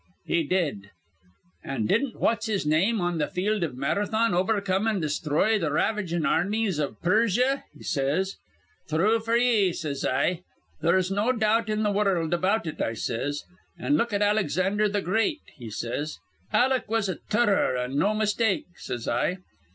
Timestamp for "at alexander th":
14.11-15.03